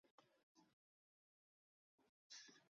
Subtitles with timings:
[0.03, 0.21] 育有一
[2.27, 2.55] 子一女。